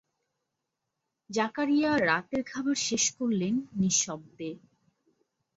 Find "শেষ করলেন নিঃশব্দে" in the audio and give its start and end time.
2.87-4.51